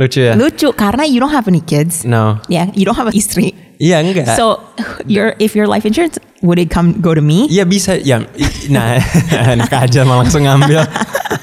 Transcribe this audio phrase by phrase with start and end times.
[0.00, 0.32] Lucu ya?
[0.32, 2.08] Lucu karena you don't have any kids.
[2.08, 2.40] No.
[2.48, 3.52] Yeah, you don't have a istri.
[3.76, 4.32] Iya enggak.
[4.36, 4.60] So
[5.04, 7.48] your if your life insurance would it come go to me?
[7.52, 8.24] Iya bisa ya.
[8.72, 8.96] Nah,
[9.56, 10.84] enak aja malah langsung ngambil.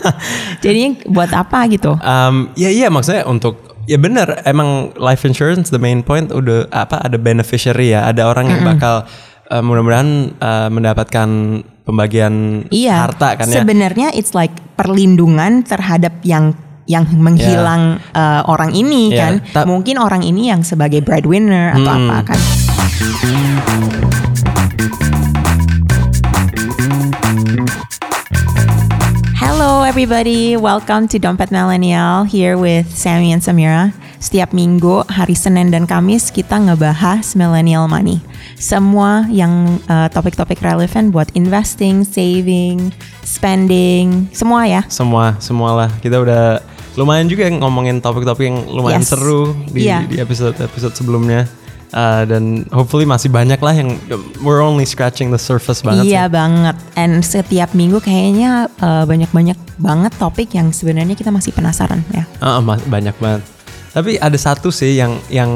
[0.66, 1.98] Jadi buat apa gitu?
[2.02, 7.02] Um, ya iya maksudnya untuk ya benar emang life insurance the main point udah apa
[7.02, 9.08] ada beneficiary ya ada orang yang bakal
[9.50, 11.30] uh, mudah-mudahan uh, mendapatkan
[11.88, 13.08] pembagian Iya.
[13.08, 13.64] harta kan ya.
[13.64, 16.54] Sebenarnya it's like perlindungan terhadap yang
[16.88, 19.34] yang menghilang uh, orang ini Iya, kan.
[19.52, 22.08] ta- Mungkin orang ini yang sebagai breadwinner atau Hmm.
[22.10, 22.40] apa kan.
[29.36, 33.92] Hello everybody, welcome to Dompet Millennial here with Sammy and Samira.
[34.18, 38.18] Setiap minggu, hari Senin dan Kamis kita ngebahas millennial money.
[38.56, 42.90] Semua yang uh, topik-topik relevan buat investing, saving,
[43.22, 44.82] spending, semua ya.
[44.90, 46.64] Semua semualah kita udah
[46.98, 49.14] lumayan juga ngomongin topik-topik yang lumayan Yes.
[49.14, 50.04] seru di Iya.
[50.04, 51.46] di episode-episode sebelumnya.
[51.88, 53.96] Uh, dan hopefully masih banyak lah yang
[54.44, 56.36] we're only scratching the surface banget iya sih.
[56.36, 56.76] banget.
[57.00, 62.28] And setiap minggu kayaknya uh, banyak-banyak banget topik yang sebenarnya kita masih penasaran ya.
[62.44, 62.60] Uh,
[62.92, 63.40] banyak banget.
[63.96, 65.48] Tapi ada satu sih yang yang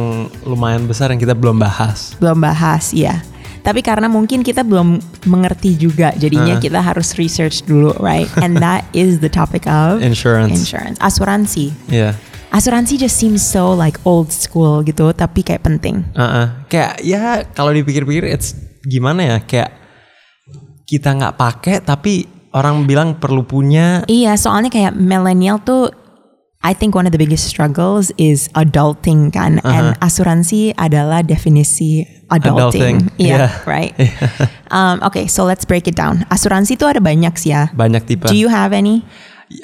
[0.47, 2.15] lumayan besar yang kita belum bahas.
[2.15, 3.19] Belum bahas, ya.
[3.61, 4.97] Tapi karena mungkin kita belum
[5.29, 8.25] mengerti juga, jadinya kita harus research dulu, right?
[8.41, 10.57] And that is the topic of Insurance.
[10.57, 11.69] insurance, asuransi.
[11.89, 12.17] Iya.
[12.51, 16.03] Asuransi just seems so like old school gitu, tapi kayak penting.
[16.17, 16.67] Uh-uh.
[16.67, 19.71] Kayak ya kalau dipikir-pikir it's gimana ya kayak
[20.89, 24.03] kita nggak pakai tapi orang bilang perlu punya.
[24.09, 25.87] Iya, soalnya kayak millennial tuh
[26.61, 33.09] I think one of the biggest struggles is adulting kan, and asuransi adalah definisi adulting.
[33.09, 33.51] Adulting, Iya, yeah.
[33.65, 33.97] right.
[34.69, 36.21] um, okay, so let's break it down.
[36.29, 37.73] Asuransi tuh ada banyak sih ya.
[37.73, 38.29] Banyak tipe.
[38.29, 39.01] Do you have any?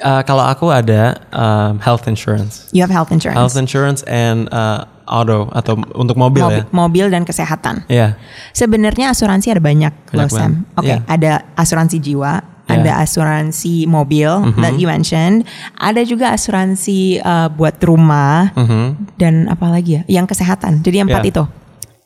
[0.02, 3.38] Uh, kalau aku ada um, health insurance, You have health insurance.
[3.38, 6.64] health insurance and uh, auto atau untuk mobil, mobil, ya.
[6.68, 7.88] mobil dan kesehatan.
[7.88, 8.18] Iya.
[8.52, 10.42] Sebenarnya asuransi ada banyak, loh Banyak Sam.
[10.66, 10.76] banget.
[10.76, 10.96] Oke, Iya.
[11.08, 12.84] ada asuransi jiwa, Iya.
[12.84, 14.28] ada asuransi mobil
[14.60, 15.48] that you mentioned,
[15.80, 19.16] ada juga asuransi uh, buat rumah Mhm.
[19.16, 20.02] dan apa lagi ya?
[20.20, 20.84] Yang kesehatan.
[20.84, 21.32] Jadi empat Iya.
[21.32, 21.44] itu.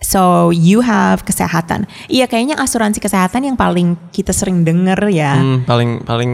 [0.03, 1.87] So you have kesehatan.
[2.07, 5.39] Iya kayaknya asuransi kesehatan yang paling kita sering denger ya.
[5.39, 6.33] Hmm, paling paling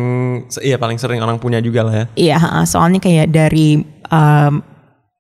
[0.65, 2.07] iya paling sering orang punya juga lah ya.
[2.17, 4.65] Iya, soalnya kayak dari um,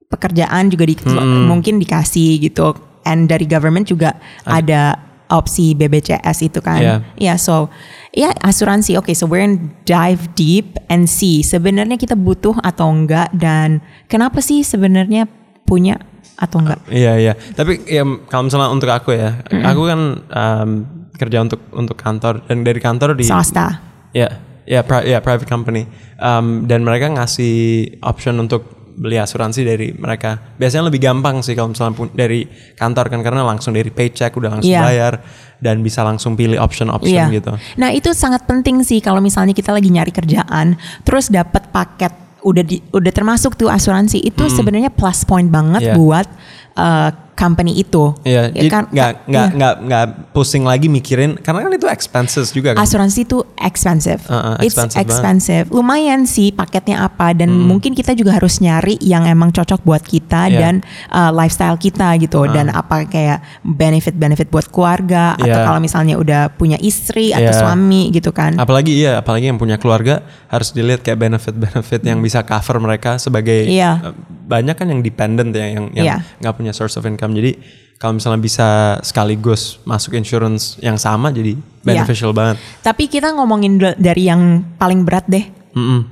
[0.08, 0.96] pekerjaan juga di,
[1.44, 2.72] mungkin dikasih gitu,
[3.04, 4.16] and dari government juga
[4.48, 4.96] ada
[5.28, 6.80] opsi BBCS itu kan.
[6.80, 6.96] Iya.
[7.16, 7.68] Iya, so
[8.12, 8.96] ya asuransi.
[8.96, 14.40] Oke, so we're gonna dive deep and see sebenarnya kita butuh atau enggak dan kenapa
[14.40, 15.28] sih sebenarnya
[15.68, 16.00] punya
[16.40, 16.80] atau enggak?
[16.88, 17.32] Iya iya.
[17.34, 20.70] Tapi ya kalau misalnya untuk aku ya, aku kan um,
[21.18, 23.82] kerja untuk untuk kantor dan dari kantor di Swasta.
[24.14, 25.84] Ya, ya, pri- ya private company.
[26.16, 30.58] Um, dan mereka ngasih option untuk beli asuransi dari mereka.
[30.58, 32.42] Biasanya lebih gampang sih kalau misalnya pun dari
[32.74, 34.82] kantor kan karena langsung dari paycheck udah langsung Iya.
[34.82, 35.12] bayar
[35.58, 37.54] dan bisa langsung pilih option-option gitu.
[37.78, 42.10] Nah itu sangat penting sih kalau misalnya kita lagi nyari kerjaan, terus dapat paket
[42.42, 45.94] udah di, udah termasuk tuh asuransi itu sebenarnya plus point banget Iya.
[45.94, 46.26] buat
[46.74, 48.10] uh, company itu.
[48.26, 49.54] Iya, Ya kan- nggak nggak iya.
[49.54, 50.04] nggak nggak
[50.34, 52.82] pusing lagi mikirin karena kan itu expenses juga kan.
[52.82, 54.18] Asuransi itu expensive.
[54.26, 55.14] Uh-uh, It's expensive banget.
[55.14, 55.64] expensive.
[55.70, 60.40] Lumayan sih paketnya apa dan mungkin kita juga harus nyari yang emang cocok buat kita
[60.40, 60.50] Hmm.
[60.50, 60.58] Iya.
[60.58, 60.74] dan
[61.08, 65.64] uh, lifestyle kita gitu dan apa kayak benefit-benefit buat keluarga atau Iya.
[65.64, 67.58] kalau misalnya udah punya istri atau Iya.
[67.58, 68.56] suami gitu kan.
[68.56, 73.64] Apalagi iya, apalagi yang punya keluarga harus dilihat kayak benefit-benefit yang bisa cover mereka sebagai
[73.64, 74.02] Iya.
[74.02, 74.14] eh,
[74.48, 76.16] banyak kan yang dependent ya yang yang Iya.
[76.38, 77.27] nggak punya source of income.
[77.32, 77.52] Jadi
[77.98, 78.68] kalau misalnya bisa
[79.02, 82.04] sekaligus masuk insurance yang sama jadi Iya.
[82.04, 82.60] beneficial banget.
[82.84, 85.42] Tapi kita ngomongin dari yang paling berat deh,
[85.74, 86.04] Mm-mm.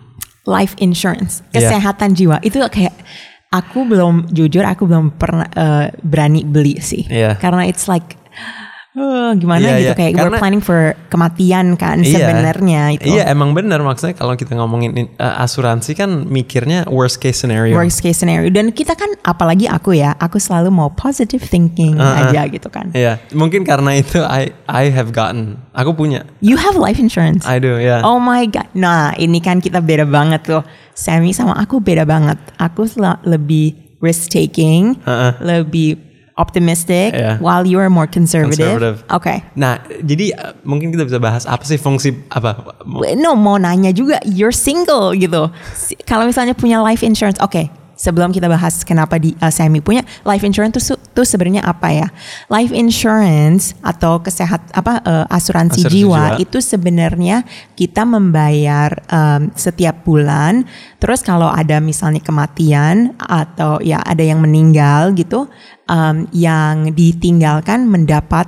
[0.44, 1.69] life insurance, Iya.
[1.71, 2.41] kesehatan jiwa.
[2.41, 2.97] Itu kayak
[3.53, 7.06] aku belum jujur aku belum pernah eh, berani beli sih.
[7.06, 7.38] Iya.
[7.38, 8.19] Karena it's like
[8.97, 9.95] eh, gimana Iya, gitu iya.
[9.95, 12.17] kayak we're Karena- planning for kematian kan Iya.
[12.17, 13.12] sebenarnya itu.
[13.12, 17.77] Iya emang bener maksudnya kalau kita ngomongin in- eh, asuransi kan mikirnya worst case scenario.
[17.77, 22.32] Worst case scenario dan kita kan apalagi aku ya, aku selalu mau positive thinking Uh-uh.
[22.32, 22.88] aja gitu kan.
[22.91, 25.61] Iya, mungkin karena itu I I have gotten.
[25.76, 26.25] Aku punya.
[26.41, 27.44] You have life insurance.
[27.44, 28.00] I do, ya.
[28.00, 28.73] Oh my god.
[28.73, 30.65] Nah, ini kan kita beda banget tuh.
[30.97, 32.41] Sammy sama aku beda banget.
[32.56, 32.88] Aku
[33.29, 35.37] lebih risk taking, Uh-uh.
[35.44, 36.06] lebih
[36.37, 37.41] optimistic, Yeah.
[37.41, 38.61] while you are more conservative.
[38.61, 38.97] Conservative.
[39.09, 39.41] Oke.
[39.56, 42.77] Nah, jadi eh, mungkin kita bisa bahas apa sih fungsi apa?
[43.17, 45.49] No, mau nanya juga, you're single gitu.
[46.05, 47.86] Kalau misalnya punya life insurance, oke.
[47.96, 52.08] Sebelum kita bahas kenapa di uh, Sammy punya life insurance su- tuh sebenarnya apa ya?
[52.46, 56.37] Life insurance atau kesehat apa eh, asuransi, Asuransi jiwa, jiwa.
[56.37, 57.37] itu sebenarnya
[57.72, 60.69] kita membayar em, setiap bulan.
[61.00, 65.48] Terus kalau ada misalnya kematian atau ya ada yang meninggal gitu,
[65.88, 68.44] em, yang ditinggalkan mendapat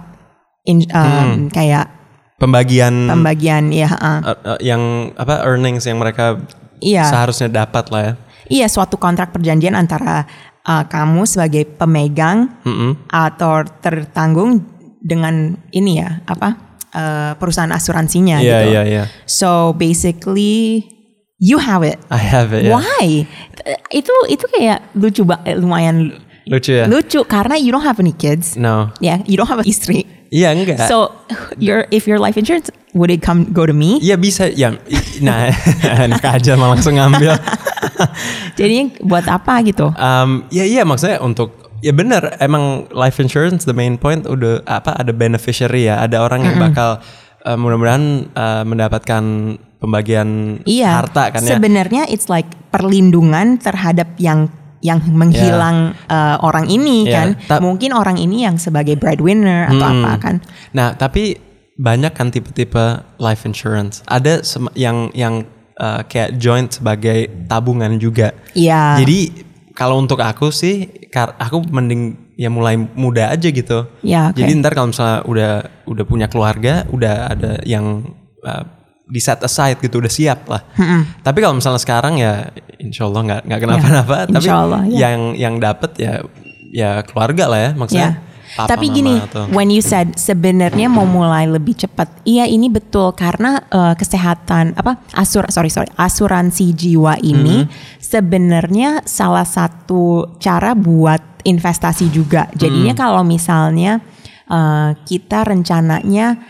[0.62, 1.88] in- em, kayak
[2.36, 3.90] Pembagian pembagian ya.
[3.90, 6.38] uh, uh, yang apa earnings yang mereka
[6.78, 7.10] Iya.
[7.10, 8.14] seharusnya dapat lah ya.
[8.48, 10.24] Iya, suatu kontrak perjanjian antara
[10.64, 13.08] uh, kamu sebagai pemegang Mm-mm.
[13.08, 14.64] atau tertanggung
[14.98, 16.56] dengan ini ya apa
[16.92, 18.70] uh, perusahaan asuransinya Iya gitu.
[18.72, 19.04] iya iya.
[19.24, 20.84] So basically
[21.38, 22.00] you have it.
[22.10, 22.66] I have it.
[22.66, 22.74] ya.
[22.74, 23.28] Why?
[23.94, 26.18] Itu itu kayak lucu banget, lumayan
[26.48, 26.84] Lucu ya.
[26.88, 28.56] lucu karena you don't have any kids.
[28.56, 28.90] no.
[28.98, 30.08] Ya, you don't have a istri.
[30.28, 30.88] Iya enggak.
[30.88, 31.12] So
[31.56, 33.96] your if your life insurance would it come go to me?
[34.00, 34.76] Iya bisa ya.
[35.20, 35.48] Nah,
[36.04, 37.32] enak aja malah langsung ngambil.
[38.60, 39.88] Jadi buat apa gitu?
[39.94, 44.98] Um, ya iya maksudnya untuk ya benar emang life insurance the main point udah apa
[44.98, 46.98] ada beneficiary ya ada orang yang bakal
[47.46, 48.04] uh, mudah-mudahan
[48.34, 49.22] uh, mendapatkan
[49.78, 51.06] pembagian Iya.
[51.06, 51.56] harta kan ya.
[51.56, 54.50] Sebenarnya it's like perlindungan terhadap yang
[54.80, 57.28] yang menghilang uh, orang ini Iya, kan.
[57.46, 60.02] ta- Mungkin orang ini yang sebagai breadwinner atau Hmm.
[60.04, 60.34] apa kan.
[60.70, 61.34] Nah, tapi
[61.74, 62.84] banyak kan tipe-tipe
[63.18, 64.02] life insurance.
[64.06, 64.42] Ada
[64.74, 65.46] yang yang
[65.78, 68.34] uh, kayak joint sebagai tabungan juga.
[68.54, 68.98] Iya.
[68.98, 73.86] Jadi kalau untuk aku sih, aku mending ya mulai muda aja gitu.
[74.02, 74.38] Ya, oke.
[74.38, 75.52] Jadi ntar kalau misalnya udah
[75.86, 78.62] udah punya keluarga, udah ada yang uh,
[79.08, 80.60] di set aside gitu, udah siap lah.
[81.18, 84.16] Tapi kalau misalnya sekarang ya, insya Allah nggak nggak kenapa-napa.
[84.20, 84.98] Ya, tapi Allah, ya.
[85.08, 86.12] yang yang dapat ya
[86.68, 88.10] ya keluarga lah ya, maksudnya.
[88.12, 88.26] Ya.
[88.48, 93.12] papa, Tapi gini, atau- when you said sebenarnya mau mulai lebih cepat, iya ini betul
[93.12, 97.70] karena uh, kesehatan apa asur sorry sorry asuransi jiwa ini Hmm.
[98.00, 102.48] sebenarnya salah satu cara buat investasi juga.
[102.56, 103.02] Jadinya Hmm.
[103.04, 104.00] kalau misalnya
[104.48, 106.40] uh, kita rencananya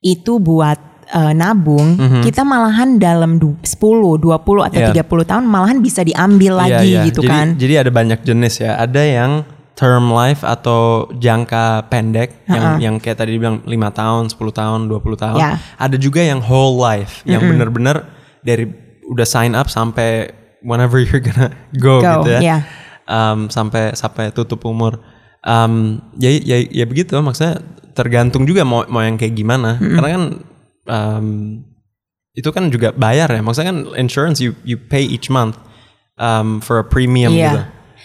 [0.00, 4.78] itu buat uh, nabung, kita malahan dalam du- 10, 20 atau.
[4.78, 4.94] Iya.
[5.04, 7.02] 30 tahun malahan bisa diambil Iya, lagi iya.
[7.04, 7.46] gitu jadi, kan.
[7.58, 8.78] Jadi ada banyak jenis ya.
[8.78, 9.32] Ada yang
[9.74, 15.18] term life atau jangka pendek yang yang kayak tadi dibilang 5 tahun, 10 tahun, 20
[15.18, 15.38] tahun.
[15.42, 15.58] Ya.
[15.76, 18.06] Ada juga yang whole life yang bener-bener
[18.40, 18.70] dari
[19.04, 20.30] udah sign up sampai
[20.62, 21.50] whenever you're gonna
[21.82, 22.40] go, Go, gitu ya.
[22.40, 22.58] iya.
[23.04, 25.02] Um, sampai sampai tutup umur.
[25.44, 27.60] Um, ya, ya ya begitu maksudnya
[27.92, 29.76] tergantung juga mau mau yang kayak gimana.
[29.76, 30.22] Karena kan
[30.86, 31.60] um,
[32.34, 33.40] itu kan juga bayar ya.
[33.40, 35.54] Maksudnya kan insurance you you pay each month
[36.18, 37.46] um, for a premium Iya.
[37.50, 37.60] gitu.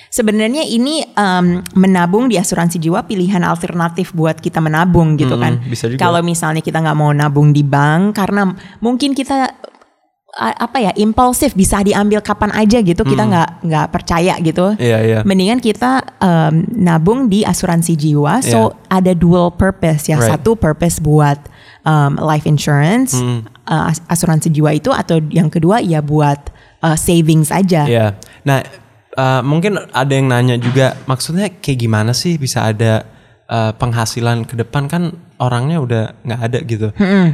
[0.10, 5.62] Sebenarnya ini em, menabung di asuransi jiwa pilihan alternatif buat kita menabung gitu kan.
[5.70, 6.02] bisa juga.
[6.02, 8.50] Kalau misalnya kita nggak mau nabung di bank karena
[8.82, 9.54] mungkin kita
[10.40, 14.74] apa ya impulsif bisa diambil kapan aja gitu kita nggak nggak percaya gitu.
[14.82, 15.20] Iya iya.
[15.26, 20.18] Mendingan kita em, nabung di asuransi jiwa, so ada dual purpose ya.
[20.18, 20.38] Right.
[20.38, 21.38] Satu purpose buat
[21.90, 26.54] em, life insurance, eh, as- asuransi jiwa itu, atau yang kedua ya buat
[26.86, 27.90] eh, savings aja.
[27.90, 28.08] Iya.
[28.46, 28.62] Nah,
[29.20, 33.04] uh, mungkin ada yang nanya juga maksudnya kayak gimana sih bisa ada
[33.52, 35.12] uh, penghasilan ke depan kan
[35.44, 36.88] orangnya udah nggak ada gitu.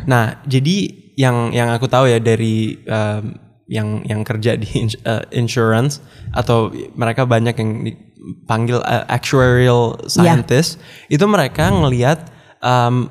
[0.10, 0.78] Nah, jadi
[1.16, 6.02] yang yang aku tahu ya dari um, yang yang kerja di uh, insurance
[6.34, 10.78] atau mereka banyak yang dipanggil uh, actuarial scientist
[11.10, 12.30] itu mereka ngelihat
[12.62, 13.10] um,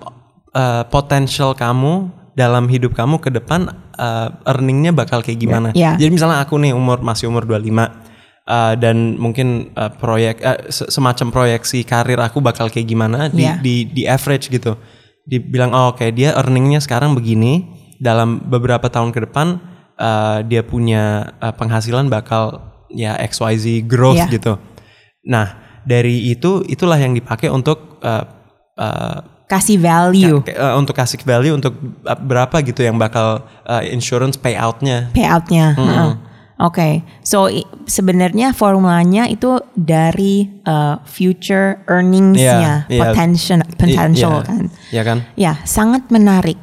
[0.55, 5.69] uh, potential kamu dalam hidup kamu ke depan uh, earningnya bakal kayak gimana.
[5.71, 5.95] Ya.
[5.95, 10.91] Jadi misalnya aku nih umur masih umur 25 uh, dan mungkin uh, proyek uh, se-
[10.91, 13.55] semacam proyeksi karir aku bakal kayak gimana di Ya.
[13.59, 14.75] di di average gitu.
[15.25, 17.65] Dibilang oh oke dia earningnya sekarang begini
[18.03, 19.63] dalam beberapa tahun ke depan
[19.97, 24.27] uh, dia punya uh, penghasilan bakal ya XYZ growth Ya.
[24.27, 24.59] gitu.
[25.25, 25.55] Nah,
[25.87, 28.27] dari itu itulah yang dipakai untuk uh,
[28.77, 30.41] uh, Kasih value.
[30.45, 35.13] Eh, untuk kasih value untuk uh, berapa gitu yang bakal uh, insurance payoutnya.
[35.13, 35.77] payoutnya.
[35.77, 36.11] Heeh.
[36.55, 43.01] Oke, so i- sebenarnya formulanya itu dari uh, future earningsnya, Iya, iya.
[43.05, 44.63] potential, potential Iya, kan.
[44.89, 45.19] Iya kan?
[45.35, 46.63] Ya, sangat menarik.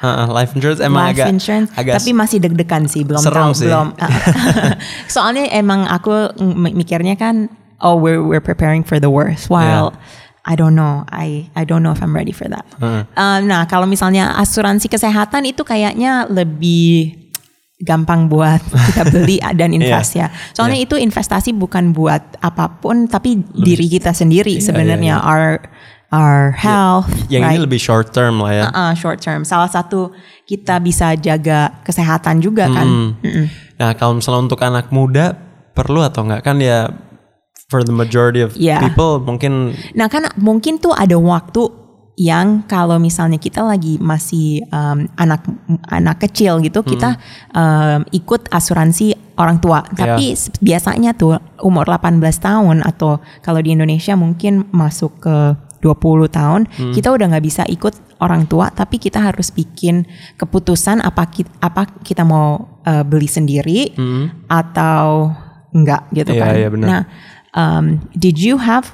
[0.00, 3.64] Heeh, life insurance emang Life agak insurance, agak tapi masih deg-degan sih, belum tahu, sih.
[3.64, 3.96] belum.
[5.14, 6.36] Soalnya emang aku
[6.70, 7.48] mikirnya kan,
[7.80, 9.96] oh we're we're preparing for the worst, while
[10.44, 12.64] I don't know, I I don't know if I'm ready for that.
[12.80, 17.20] Um, nah, kalau misalnya asuransi kesehatan itu kayaknya lebih
[17.80, 18.60] gampang buat
[18.92, 20.28] kita beli dan invest ya.
[20.52, 25.60] Soalnya itu investasi bukan buat apa pun, tapi diri kita sendiri sebenarnya our
[26.10, 27.56] our health, yang right?
[27.56, 28.64] ini lebih short term lah ya.
[28.72, 29.44] Uh, short term.
[29.44, 30.12] Salah satu
[30.44, 32.86] kita bisa jaga kesehatan juga kan.
[32.86, 33.10] Hmm.
[33.22, 33.46] Mm-mm.
[33.80, 35.36] Nah, kalau misalnya untuk anak muda
[35.72, 36.90] perlu atau enggak kan ya
[37.70, 38.82] for the majority of Yeah.
[38.82, 41.70] people mungkin Nah kan mungkin tuh ada waktu
[42.18, 45.40] yang kalau misalnya kita lagi masih um, anak
[45.88, 47.16] anak kecil gitu kita
[47.50, 49.80] um, ikut asuransi orang tua.
[49.86, 55.36] Tapi s- biasanya tuh umur 18 tahun atau kalau di Indonesia mungkin masuk ke
[55.80, 55.96] 20
[56.28, 56.60] tahun
[56.92, 60.04] kita udah nggak bisa ikut orang tua tapi kita harus bikin
[60.36, 63.96] keputusan apa kita, apa kita mau uh, beli sendiri
[64.44, 65.32] atau
[65.70, 66.52] enggak gitu Iya, kan.
[66.52, 66.88] iya, benar.
[66.90, 67.02] Nah,
[67.52, 68.92] um, did you have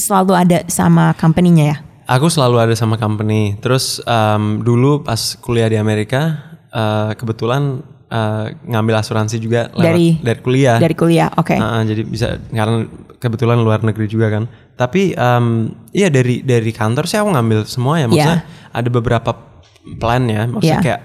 [0.00, 1.76] selalu ada sama company-nya ya?
[2.06, 3.58] Aku selalu ada sama company.
[3.58, 6.38] Terus em, dulu pas kuliah di Amerika,
[6.70, 10.78] eh, kebetulan eh, ngambil asuransi juga lewat Dari- dari kuliah.
[10.78, 11.58] Dari kuliah, oke.
[11.58, 12.86] Heeh, jadi bisa karena
[13.18, 14.46] kebetulan luar negeri juga kan.
[14.78, 15.46] Tapi em,
[15.90, 18.06] iya dari dari kantor sih aku ngambil semua ya.
[18.06, 19.30] Maksudnya ada beberapa
[19.98, 20.46] plan ya.
[20.46, 20.86] Maksudnya Iya.
[20.86, 21.00] kayak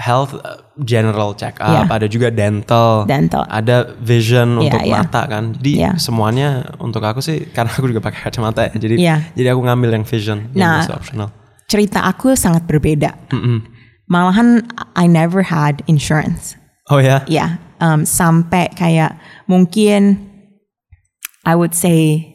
[0.00, 1.92] health uh, general check up, Iya.
[1.92, 3.44] ada juga dental, Dental.
[3.44, 4.94] ada vision Iya, untuk iya.
[4.96, 5.52] mata kan.
[5.60, 5.90] Jadi Iya.
[6.00, 6.48] semuanya
[6.80, 8.72] untuk aku sih karena aku juga pakai kacamata ya.
[8.80, 9.16] Jadi Iya.
[9.36, 11.28] jadi aku ngambil yang vision yang Nah, bisa optional.
[11.68, 13.12] Cerita aku sangat berbeda.
[13.28, 13.60] Mm-mm.
[14.08, 14.64] Malahan
[14.96, 16.56] I never had insurance.
[16.90, 17.22] Oh ya?
[17.30, 19.14] Ya, um, sampai kayak
[19.46, 20.26] mungkin
[21.46, 22.26] I would say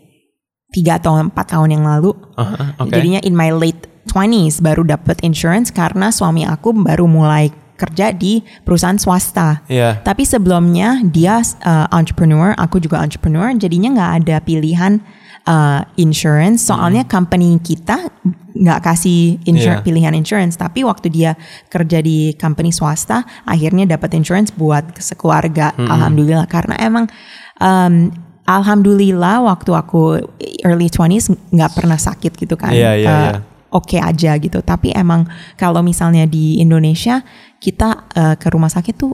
[0.71, 2.13] tiga atau empat tahun yang lalu.
[2.37, 2.93] Aha, Oke.
[2.93, 8.39] Jadinya in my late 20s baru dapat insurance karena suami aku baru mulai kerja di
[8.63, 9.59] perusahaan swasta.
[9.67, 9.99] Iya.
[9.99, 15.03] Tapi sebelumnya dia uh, entrepreneur, aku juga entrepreneur, jadinya nggak ada pilihan
[15.43, 16.63] uh, insurance.
[16.71, 18.07] Soalnya company kita
[18.55, 19.83] nggak kasih insur- Iya.
[19.83, 20.55] pilihan insurance.
[20.55, 21.35] Tapi waktu dia
[21.67, 25.75] kerja di company swasta, akhirnya dapat insurance buat sekeluarga.
[25.75, 27.11] Alhamdulillah karena emang
[27.59, 28.07] um,
[28.47, 30.23] alhamdulillah waktu aku
[30.63, 32.71] early 20s nggak pernah sakit gitu kan.
[32.71, 33.33] Iya, iya, Uh, iya.
[33.73, 35.25] Oke aja gitu, tapi emang
[35.57, 37.25] kalau misalnya di Indonesia
[37.59, 39.11] kita uh, ke rumah sakit tuh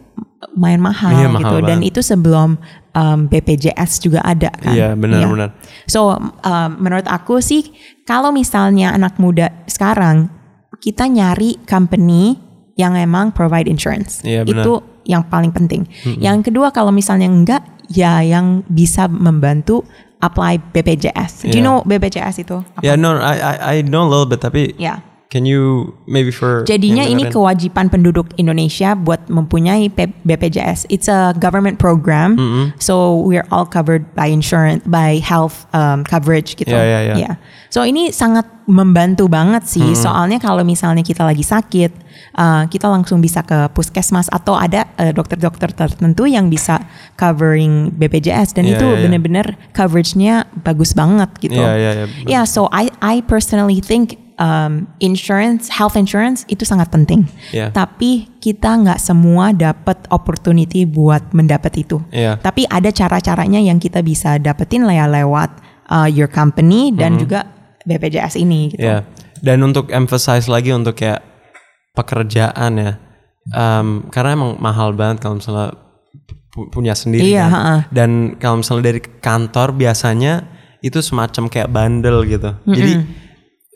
[0.54, 1.90] main mahal Iya, mahal gitu, dan banget.
[1.94, 2.50] itu sebelum
[2.92, 4.74] um, BPJS juga ada kan.
[4.76, 5.50] Iya, benar, benar.
[5.88, 7.72] So um, menurut aku sih
[8.04, 10.30] kalau misalnya anak muda sekarang
[10.82, 12.38] kita nyari company
[12.78, 14.66] yang emang provide insurance, Iya, benar.
[14.66, 14.74] itu
[15.06, 15.86] yang paling penting.
[16.22, 19.86] Yang kedua kalau misalnya enggak, ya yang bisa membantu
[20.22, 21.50] apply BPJS.
[21.50, 22.62] Do you know BPJS itu?
[22.62, 22.82] apa?
[22.86, 25.02] Ya no, I, I I know a little bit tapi Ya.
[25.32, 29.88] Can you maybe for Jadinya ini kewajiban penduduk Indonesia buat mempunyai
[30.28, 30.92] BPJS.
[30.92, 32.36] It's a government program,
[32.78, 36.76] so we're all covered by insurance, by health um, coverage gitu.
[36.76, 37.16] Ya, ya, ya.
[37.16, 37.36] Yeah.
[37.72, 39.96] So ini sangat membantu banget sih.
[39.96, 41.92] Soalnya kalau misalnya kita lagi sakit,
[42.36, 46.84] uh, kita langsung bisa ke puskesmas atau ada uh, dokter-dokter tertentu yang bisa
[47.16, 49.02] covering BPJS dan Ya, itu ya, ya.
[49.08, 51.58] bener-bener coveragenya bagus banget gitu.
[51.58, 52.06] Iya, iya, iya.
[52.28, 57.30] Yeah, so I I personally think um, insurance, health insurance itu sangat penting.
[57.54, 57.70] Yeah.
[57.70, 62.02] Tapi kita nggak semua dapat opportunity buat mendapat itu.
[62.10, 62.42] Yeah.
[62.42, 65.62] Tapi ada cara-caranya yang kita bisa dapetin ya lewat
[65.94, 67.46] uh, your company dan juga
[67.86, 68.82] BPJS ini gitu.
[68.82, 69.06] Ya,
[69.46, 71.22] dan untuk emphasize lagi untuk kayak
[71.94, 72.94] pekerjaan ya,
[73.50, 75.74] Em, karena emang mahal banget kalau misalnya
[76.54, 77.54] pu- punya sendiri Iya, kan.
[77.58, 77.76] ha-ha.
[77.90, 80.46] Dan kalau misalnya dari kantor biasanya
[80.86, 82.54] itu semacam kayak bundle gitu.
[82.70, 83.02] Jadi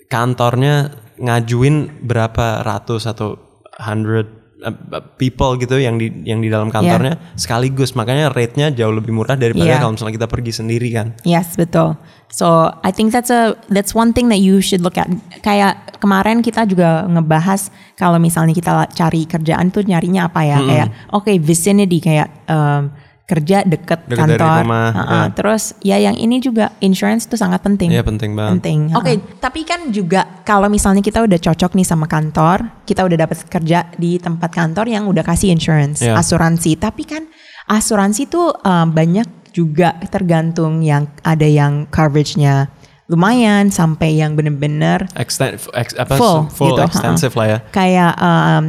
[0.07, 3.39] kantornya ngajuin berapa ratus atau
[3.79, 4.27] hundred
[4.59, 4.75] eh,
[5.15, 9.67] people gitu yang di yang di dalam kantornya sekaligus makanya rate-nya jauh lebih murah daripada
[9.67, 9.79] Iya.
[9.79, 11.07] kalau misalnya kita pergi sendiri kan.
[11.23, 11.95] Yes, betul.
[12.27, 15.07] So I think that's a that's one thing that you should look at.
[15.39, 20.59] Kayak kemarin kita juga ngebahas kalau misalnya kita cari kerjaan tuh nyarinya apa ya?
[20.59, 22.91] Kayak oke vicinity kayak um,
[23.25, 24.61] kerja deket, Deket dari kantor.
[24.61, 25.09] rumah, Uh-uh.
[25.09, 25.21] ya.
[25.33, 27.89] Terus ya yang ini juga insurance tuh sangat penting.
[27.89, 28.61] Iya penting banget.
[28.61, 28.79] Penting.
[28.93, 33.41] Oke, tapi kan juga kalau misalnya kita udah cocok nih sama kantor, kita udah dapat
[33.49, 36.13] kerja di tempat kantor yang udah kasih insurance, Iya.
[36.15, 36.77] asuransi.
[36.77, 37.25] Tapi kan
[37.65, 42.69] asuransi tuh um, banyak juga tergantung yang ada yang coveragenya
[43.05, 47.59] lumayan sampai yang bener-bener Extend, ex, apa, Full full, gitu, extensive lah ya.
[47.69, 48.65] kayak um,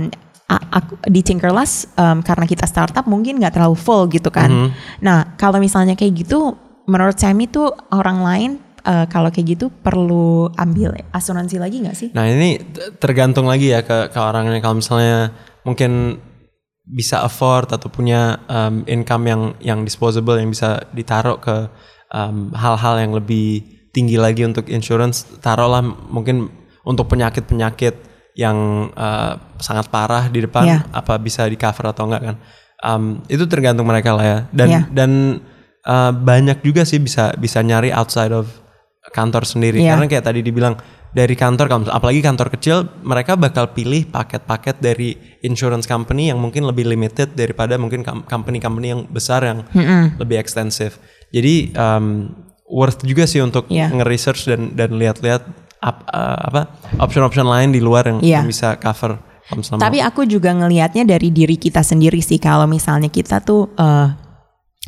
[0.47, 4.51] aku di Tinkerless um, karena kita startup mungkin nggak terlalu full gitu kan.
[4.51, 5.03] Mm-hmm.
[5.03, 6.55] Nah kalau misalnya kayak gitu,
[6.87, 8.51] menurut Sammy tuh orang lain
[8.87, 12.09] uh, kalau kayak gitu perlu ambil asuransi lagi nggak sih?
[12.15, 12.63] Nah ini
[13.03, 15.35] tergantung lagi ya ke, ke orangnya kalau misalnya
[15.67, 16.23] mungkin
[16.87, 21.67] bisa afford atau punya um, income yang yang disposable yang bisa ditaruh ke
[22.15, 26.47] um, hal-hal yang lebih tinggi lagi untuk insurance taruhlah mungkin
[26.87, 28.57] untuk penyakit-penyakit yang
[28.93, 30.79] uh, sangat parah di depan Iya.
[30.93, 32.39] apa bisa di cover atau enggak kan
[32.77, 34.81] Um, itu tergantung mereka lah ya dan Iya.
[34.93, 35.11] dan
[35.83, 38.53] uh, banyak juga sih bisa bisa nyari outside of
[39.11, 39.97] kantor sendiri Iya.
[39.97, 40.77] karena kayak tadi dibilang
[41.09, 46.85] dari kantor apalagi kantor kecil mereka bakal pilih paket-paket dari insurance company yang mungkin lebih
[46.85, 49.65] limited daripada mungkin com- company-company yang besar yang
[50.21, 51.01] lebih ekstensif
[51.33, 52.29] Jadi um,
[52.69, 53.89] worth juga sih untuk Iya.
[53.89, 56.61] nge-research dan dan lihat-lihat ap- uh, apa
[56.99, 58.41] option-option lain di luar yang, Iya.
[58.43, 59.17] yang bisa cover
[59.55, 64.09] misalnya Tapi aku juga ngelihatnya dari diri kita sendiri sih kalau misalnya kita tuh eh,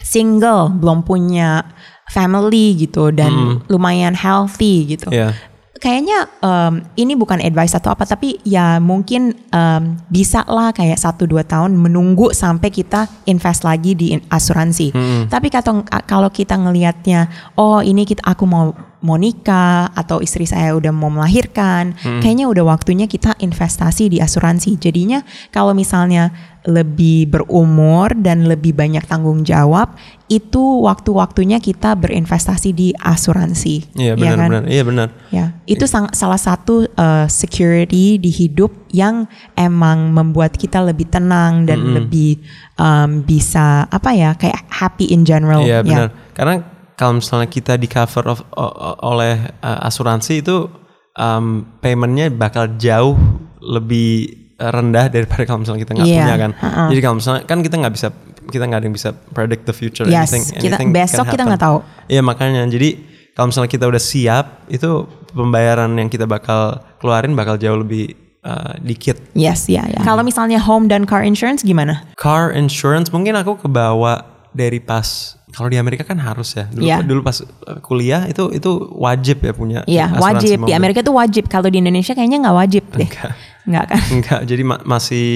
[0.02, 1.62] single, belum punya
[2.08, 5.12] family gitu dan lumayan healthy gitu.
[5.12, 5.36] Iya.
[5.78, 11.46] Kayaknya em, ini bukan advice atau apa tapi ya mungkin em, bisa lah kayak 1-2
[11.46, 14.90] tahun menunggu sampai kita invest lagi di asuransi.
[15.30, 20.74] Tapi kata, kalau kita ngelihatnya oh ini kita aku mau mau nikah atau istri saya
[20.74, 24.74] udah mau melahirkan, kayaknya udah waktunya kita investasi di asuransi.
[24.74, 25.22] Jadinya
[25.54, 26.34] kalau misalnya
[26.68, 29.96] lebih berumur dan lebih banyak tanggung jawab,
[30.28, 33.96] itu waktu-waktunya kita berinvestasi di asuransi.
[33.96, 34.20] Iya ya kan?
[34.20, 34.62] benar-benar.
[34.68, 35.08] Iya benar.
[35.32, 39.24] Ya, itu sang- salah satu uh, security di hidup yang
[39.56, 42.44] emang membuat kita lebih tenang dan lebih
[42.76, 45.64] um, bisa apa ya kayak happy in general.
[45.64, 45.88] Iya ya.
[45.88, 46.08] benar.
[46.36, 46.54] Karena
[47.00, 50.68] kalau misalnya kita di cover of- o- o- oleh uh, asuransi itu
[51.16, 53.16] um, paymentnya bakal jauh
[53.64, 56.50] lebih rendah daripada kalau misalnya kita nggak Iya, punya kan.
[56.52, 56.88] uh-uh.
[56.90, 58.08] Jadi kalau misalnya kan kita nggak bisa
[58.48, 60.02] kita nggak ada yang bisa predict the future.
[60.04, 61.78] Yes, anything, kita- anything besok kita nggak tahu.
[62.06, 62.98] Iya makanya jadi
[63.32, 64.90] kalau misalnya kita udah siap itu
[65.30, 69.20] pembayaran yang kita bakal keluarin bakal jauh lebih uh, dikit.
[69.30, 70.02] Yes, ya, ya.
[70.02, 72.02] Kalau misalnya home dan car insurance gimana?
[72.14, 76.66] Car insurance mungkin aku kebawa dari pas kalau di Amerika kan harus ya.
[76.66, 76.98] Dulu, Iya.
[77.00, 80.48] dulu pas uh, kuliah itu itu wajib ya punya Iya, asuransi wajib.
[80.50, 80.74] Di mobil.
[80.74, 81.44] Amerika itu wajib.
[81.46, 83.06] Kalau di Indonesia kayaknya nggak wajib deh.
[83.06, 83.32] Enggak.
[83.64, 84.00] Nggak kan?
[84.14, 85.28] Enggak, jadi ma- masih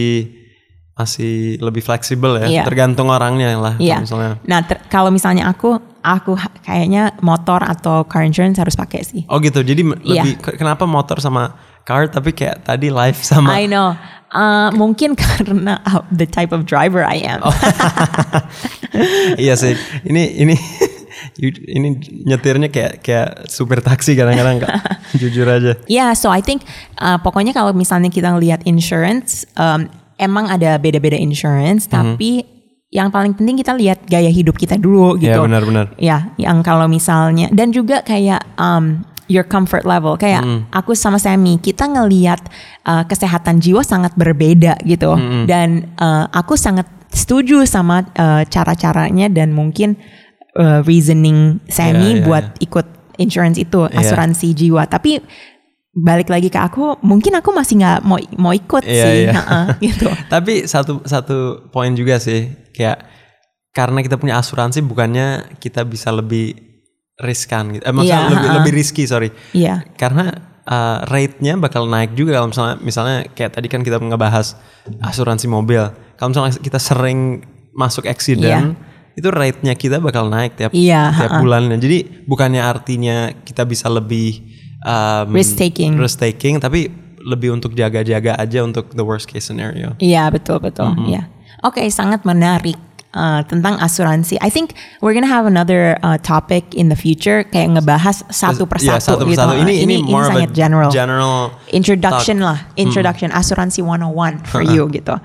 [0.93, 2.47] masih lebih fleksibel ya.
[2.47, 2.63] Iya.
[2.69, 4.05] Tergantung orangnya lah Iya.
[4.05, 4.37] misalnya.
[4.45, 9.23] Nah, kalau misalnya aku, aku kayaknya motor atau car insurance harus pakai sih.
[9.27, 9.65] Oh gitu.
[9.65, 10.23] Jadi Iya.
[10.23, 13.97] lebih ke- kenapa motor sama car tapi kayak tadi live sama I know.
[14.33, 17.41] Uh, mungkin karena uh, the type of driver I am.
[17.43, 17.53] Oh.
[19.43, 19.77] iya sih.
[20.05, 20.55] Ini ini
[21.69, 21.89] ini
[22.25, 24.73] nyetirnya kayak kayak supir taksi kadang-kadang Kak.
[25.17, 25.77] Jujur aja.
[25.87, 26.65] Yeah, so I think
[26.97, 31.93] uh, pokoknya kalau misalnya kita ngelihat insurance, um, emang ada beda-beda insurance, Mhm.
[31.93, 32.31] tapi
[32.93, 35.33] yang paling penting kita lihat gaya hidup kita dulu gitu.
[35.33, 35.87] Iya, benar-benar.
[35.97, 39.01] Ya, yang kalau misalnya dan juga kayak um,
[39.33, 40.69] your comfort level, kayak Mhm.
[40.69, 42.45] aku sama Sammy kita ngelihat
[42.85, 45.45] uh, kesehatan jiwa sangat berbeda gitu, Mhm.
[45.49, 49.97] dan uh, aku sangat setuju sama uh, cara-caranya dan mungkin
[50.57, 54.01] uh, reasoning Sammy Iya, iya, buat ikut insurance itu Iya.
[54.01, 55.21] asuransi jiwa, tapi
[55.93, 59.33] balik lagi ke aku, mungkin aku masih nggak mau mau ikut Iya, sih, iya.
[59.37, 60.09] Ha-ha, gitu.
[60.33, 63.05] Tapi satu satu poin juga sih kayak
[63.73, 66.57] karena kita punya asuransi bukannya kita bisa lebih
[67.21, 67.85] riskan gitu.
[67.85, 68.57] Eh, maksudnya Iya, lebih ha-ha.
[68.61, 69.29] lebih risky sorry.
[69.53, 69.85] Iya.
[69.95, 70.33] Karena
[70.65, 74.57] uh, rate-nya bakal naik juga kalau misalnya misalnya kayak tadi kan kita ngebahas
[75.05, 75.93] asuransi mobil.
[76.17, 78.77] Kalau misalnya kita sering masuk accident
[79.13, 81.41] itu rate-nya kita bakal naik tiap Iya, tiap ha-ha.
[81.41, 81.77] bulannya.
[81.77, 84.41] Jadi bukannya artinya kita bisa lebih
[84.81, 86.01] um, Risk taking.
[86.01, 86.89] risk taking tapi
[87.23, 89.95] lebih untuk jaga-jaga aja untuk the worst case scenario.
[89.99, 90.91] Iya betul betul.
[90.91, 91.07] Mm-hmm.
[91.07, 91.23] Iya.
[91.63, 92.75] Oke sangat menarik
[93.15, 94.37] uh, tentang asuransi.
[94.41, 98.99] I think we're gonna have another uh, topic in the future kayak ngebahas satu persatu,
[98.99, 99.39] Iya, satu gitu.
[99.39, 99.53] persatu.
[99.63, 100.91] Ini, ini, more of a sangat general.
[100.91, 101.39] general
[101.73, 102.49] Introduction talk.
[102.53, 105.17] lah, introduction asuransi 101 for you gitu.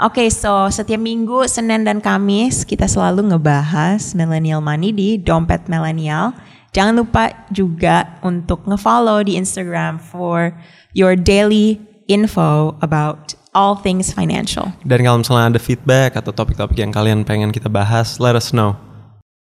[0.00, 6.36] Oke, so setiap minggu Senin dan Kamis kita selalu ngebahas millennial money di dompet millennial.
[6.76, 10.52] Jangan lupa juga untuk ngefollow di Instagram for
[10.92, 14.68] your daily info about all things financial.
[14.84, 18.76] Dan kalau misalnya ada feedback atau topik-topik yang kalian pengen kita bahas, let us know.